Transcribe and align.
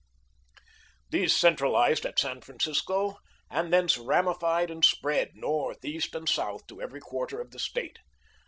These 1.11 1.35
centralised 1.35 2.07
at 2.07 2.17
San 2.17 2.41
Francisco 2.41 3.17
and 3.51 3.71
thence 3.71 3.99
ramified 3.99 4.71
and 4.71 4.83
spread 4.83 5.35
north, 5.35 5.85
east, 5.85 6.15
and 6.15 6.27
south, 6.27 6.65
to 6.69 6.81
every 6.81 6.99
quarter 7.01 7.39
of 7.39 7.51
the 7.51 7.59
State. 7.59 7.99